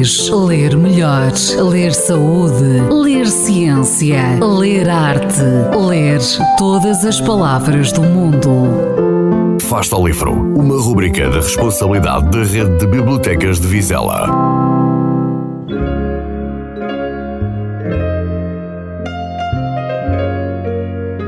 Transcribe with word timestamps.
mais, 0.00 0.30
ler 0.30 0.76
melhor, 0.78 1.30
ler 1.70 1.92
saúde, 1.92 2.80
ler 2.90 3.26
ciência, 3.26 4.38
ler 4.58 4.88
arte, 4.88 5.42
ler 5.88 6.18
todas 6.56 7.04
as 7.04 7.20
palavras 7.20 7.92
do 7.92 8.00
mundo. 8.00 9.58
Fasta 9.60 9.94
ao 9.94 10.06
Livro, 10.06 10.32
uma 10.32 10.80
rubrica 10.80 11.28
da 11.28 11.36
responsabilidade 11.36 12.30
da 12.30 12.42
Rede 12.42 12.78
de 12.78 12.86
Bibliotecas 12.86 13.60
de 13.60 13.66
Vizela. 13.66 14.26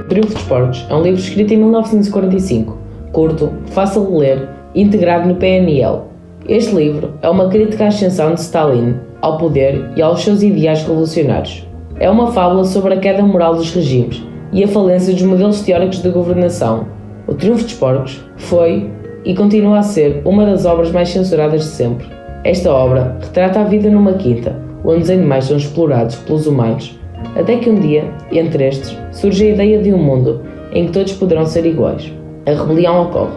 Triunfo 0.09 0.32
dos 0.32 0.43
Porcos 0.45 0.86
é 0.89 0.95
um 0.95 1.02
livro 1.02 1.20
escrito 1.20 1.52
em 1.52 1.59
1945, 1.59 2.79
curto, 3.12 3.52
fácil 3.73 4.07
de 4.07 4.16
ler 4.16 4.48
integrado 4.75 5.29
no 5.29 5.34
PNL. 5.34 6.12
Este 6.48 6.74
livro 6.74 7.14
é 7.23 7.28
uma 7.28 7.48
crítica 7.48 7.84
à 7.84 7.88
ascensão 7.88 8.34
de 8.34 8.41
Stalin 8.41 8.96
ao 9.20 9.38
poder 9.38 9.91
e 9.96 10.02
aos 10.02 10.23
seus 10.23 10.42
ideais 10.42 10.83
revolucionários. 10.83 11.66
É 12.00 12.10
uma 12.10 12.33
fábula 12.33 12.64
sobre 12.64 12.95
a 12.95 12.96
queda 12.96 13.23
moral 13.23 13.55
dos 13.55 13.73
regimes 13.73 14.23
e 14.52 14.64
a 14.64 14.69
falência 14.69 15.12
dos 15.12 15.23
modelos 15.23 15.62
teóricos 15.62 16.02
de 16.02 16.10
governação. 16.10 16.86
O 17.28 17.34
Triunfo 17.34 17.62
dos 17.62 17.74
Porcos 17.74 18.20
foi 18.36 18.91
e 19.24 19.34
continua 19.34 19.78
a 19.78 19.83
ser 19.83 20.20
uma 20.24 20.45
das 20.45 20.64
obras 20.64 20.91
mais 20.91 21.10
censuradas 21.10 21.62
de 21.62 21.69
sempre. 21.69 22.06
Esta 22.42 22.72
obra 22.72 23.16
retrata 23.20 23.61
a 23.61 23.64
vida 23.64 23.88
numa 23.88 24.14
quinta, 24.14 24.56
onde 24.84 25.02
os 25.02 25.11
animais 25.11 25.45
são 25.45 25.56
explorados 25.56 26.16
pelos 26.16 26.47
humanos 26.48 26.98
até 27.36 27.56
que 27.56 27.70
um 27.70 27.77
dia, 27.77 28.05
entre 28.30 28.69
estes, 28.69 28.97
surge 29.11 29.45
a 29.45 29.50
ideia 29.50 29.83
de 29.83 29.92
um 29.92 29.98
mundo 29.98 30.42
em 30.72 30.86
que 30.86 30.92
todos 30.92 31.12
poderão 31.12 31.47
ser 31.47 31.64
iguais. 31.64 32.12
A 32.47 32.50
rebelião 32.50 33.02
ocorre 33.02 33.33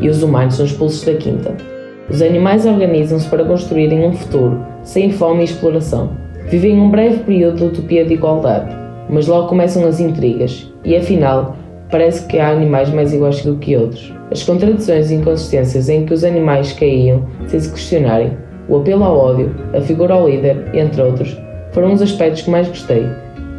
e 0.00 0.08
os 0.08 0.22
humanos 0.22 0.54
são 0.54 0.66
expulsos 0.66 1.04
da 1.04 1.14
quinta. 1.14 1.69
Os 2.10 2.20
animais 2.20 2.66
organizam-se 2.66 3.28
para 3.28 3.44
construírem 3.44 4.04
um 4.04 4.12
futuro 4.12 4.60
sem 4.82 5.12
fome 5.12 5.42
e 5.42 5.44
exploração. 5.44 6.10
Vivem 6.48 6.80
um 6.80 6.90
breve 6.90 7.22
período 7.24 7.58
de 7.58 7.64
utopia 7.64 8.04
de 8.04 8.14
igualdade, 8.14 8.74
mas 9.08 9.28
logo 9.28 9.48
começam 9.48 9.86
as 9.86 10.00
intrigas 10.00 10.70
e, 10.84 10.96
afinal, 10.96 11.56
parece 11.90 12.26
que 12.26 12.38
há 12.38 12.50
animais 12.50 12.90
mais 12.90 13.12
iguais 13.12 13.42
do 13.44 13.56
que 13.56 13.76
outros. 13.76 14.12
As 14.30 14.42
contradições 14.42 15.10
e 15.10 15.14
inconsistências 15.14 15.88
em 15.88 16.04
que 16.04 16.12
os 16.12 16.24
animais 16.24 16.72
caíam 16.72 17.24
sem 17.46 17.60
se 17.60 17.70
questionarem, 17.70 18.36
o 18.68 18.76
apelo 18.76 19.04
ao 19.04 19.16
ódio, 19.16 19.54
a 19.74 19.80
figura 19.80 20.14
ao 20.14 20.28
líder, 20.28 20.70
entre 20.74 21.02
outros, 21.02 21.36
foram 21.72 21.92
os 21.92 22.02
aspectos 22.02 22.42
que 22.42 22.50
mais 22.50 22.68
gostei 22.68 23.06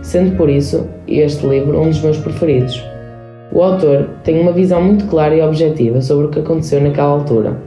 sendo 0.02 0.36
por 0.36 0.50
isso 0.50 0.88
este 1.08 1.46
livro 1.46 1.80
um 1.80 1.90
dos 1.90 2.02
meus 2.02 2.18
preferidos. 2.18 2.84
O 3.52 3.62
autor 3.62 4.10
tem 4.24 4.40
uma 4.40 4.52
visão 4.52 4.82
muito 4.82 5.06
clara 5.08 5.36
e 5.36 5.42
objetiva 5.42 6.02
sobre 6.02 6.26
o 6.26 6.30
que 6.30 6.40
aconteceu 6.40 6.82
naquela 6.82 7.10
altura, 7.10 7.58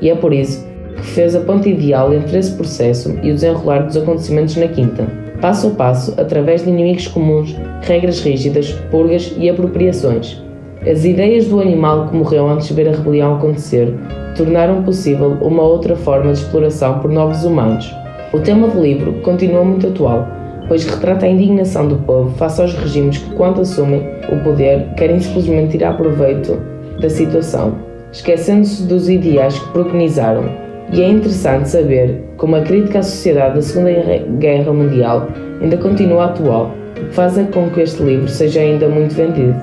e 0.00 0.08
é 0.08 0.14
por 0.14 0.32
isso 0.32 0.68
que 0.96 1.06
fez 1.06 1.34
a 1.34 1.40
ponte 1.40 1.68
ideal 1.68 2.12
entre 2.12 2.38
esse 2.38 2.52
processo 2.52 3.16
e 3.22 3.30
o 3.30 3.34
desenrolar 3.34 3.80
dos 3.80 3.96
acontecimentos 3.96 4.56
na 4.56 4.68
Quinta, 4.68 5.06
passo 5.40 5.68
a 5.68 5.70
passo, 5.70 6.14
através 6.18 6.62
de 6.62 6.70
inimigos 6.70 7.08
comuns, 7.08 7.56
regras 7.82 8.20
rígidas, 8.20 8.72
purgas 8.90 9.34
e 9.38 9.48
apropriações. 9.48 10.42
As 10.86 11.04
ideias 11.04 11.46
do 11.46 11.60
animal 11.60 12.08
que 12.08 12.16
morreu 12.16 12.48
antes 12.48 12.68
de 12.68 12.74
ver 12.74 12.88
a 12.88 12.92
rebelião 12.92 13.36
acontecer 13.36 13.94
tornaram 14.36 14.82
possível 14.82 15.36
uma 15.42 15.62
outra 15.62 15.94
forma 15.96 16.32
de 16.32 16.38
exploração 16.38 17.00
por 17.00 17.10
novos 17.10 17.44
humanos. 17.44 17.94
O 18.32 18.38
tema 18.38 18.68
do 18.68 18.80
livro 18.80 19.12
continua 19.20 19.64
muito 19.64 19.88
atual, 19.88 20.26
pois 20.68 20.84
retrata 20.84 21.26
a 21.26 21.28
indignação 21.28 21.88
do 21.88 21.96
povo 21.96 22.30
face 22.36 22.62
aos 22.62 22.72
regimes 22.74 23.18
que, 23.18 23.34
quando 23.34 23.60
assumem 23.60 24.02
o 24.30 24.36
poder, 24.42 24.86
querem 24.96 25.18
simplesmente 25.18 25.72
tirar 25.72 25.96
proveito 25.96 26.58
da 27.00 27.10
situação, 27.10 27.89
esquecendo-se 28.12 28.82
dos 28.84 29.08
ideais 29.08 29.58
que 29.58 29.68
preconizaram. 29.70 30.44
E 30.92 31.02
é 31.02 31.08
interessante 31.08 31.68
saber 31.68 32.24
como 32.36 32.56
a 32.56 32.62
crítica 32.62 32.98
à 32.98 33.02
sociedade 33.02 33.54
da 33.54 33.62
Segunda 33.62 33.92
Guerra 34.38 34.72
Mundial 34.72 35.28
ainda 35.60 35.76
continua 35.76 36.26
atual, 36.26 36.74
o 36.96 37.08
que 37.08 37.14
faz 37.14 37.34
com 37.52 37.70
que 37.70 37.80
este 37.80 38.02
livro 38.02 38.28
seja 38.28 38.60
ainda 38.60 38.88
muito 38.88 39.14
vendido. 39.14 39.54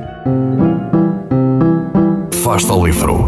Fasta 2.31 2.73
o 2.73 2.85
livro. 2.85 3.27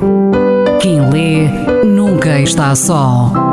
Quem 0.79 1.09
lê 1.09 1.83
nunca 1.83 2.39
está 2.39 2.73
só. 2.73 3.48